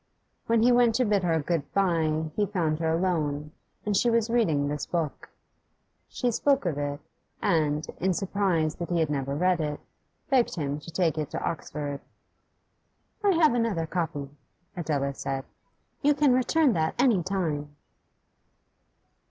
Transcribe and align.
When 0.47 0.63
he 0.63 0.71
went 0.71 0.95
to 0.95 1.05
bid 1.05 1.21
her 1.21 1.39
good 1.39 1.71
bye 1.75 2.31
he 2.35 2.47
found 2.47 2.79
her 2.79 2.89
alone, 2.89 3.51
and 3.85 3.95
she 3.95 4.09
was 4.09 4.31
reading 4.31 4.67
this 4.67 4.87
book. 4.87 5.29
She 6.07 6.31
spoke 6.31 6.65
of 6.65 6.79
it, 6.79 6.99
and, 7.39 7.85
in 7.99 8.15
surprise 8.15 8.73
that 8.77 8.89
he 8.89 8.99
had 8.99 9.11
never 9.11 9.35
read 9.35 9.61
it, 9.61 9.79
begged 10.27 10.55
him 10.55 10.79
to 10.79 10.89
take 10.89 11.19
it 11.19 11.29
to 11.29 11.43
Oxford. 11.47 12.01
'I 13.23 13.33
have 13.33 13.53
another 13.53 13.85
copy,' 13.85 14.31
Adela 14.75 15.13
said. 15.13 15.45
'You 16.01 16.15
can 16.15 16.33
return 16.33 16.73
that 16.73 16.95
any 16.99 17.21
time. 17.21 17.75